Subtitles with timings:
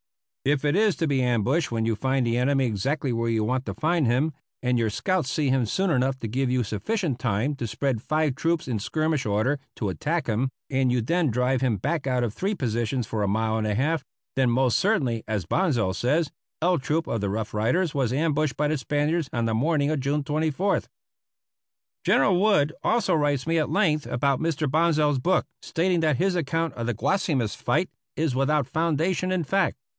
[0.43, 3.67] If it is to be ambushed when you find the enemy exactly where you went
[3.67, 7.53] to find him, and your scouts see him soon enough to give you sufficient time
[7.57, 11.77] to spread five troops in skirmish order to attack him, and you then drive him
[11.77, 14.03] back out of three positions for a mile and a half,
[14.35, 16.31] then most certainly, as Bonsal says,
[16.63, 19.99] "L Troop of the Rough Riders was ambushed by the Spaniards on the morning of
[19.99, 20.87] June 24th."
[22.03, 24.67] General Wood also writes me at length about Mr.
[24.67, 29.77] Bonsal's book, stating that his account of the Guasimas fight is without foundation in fact.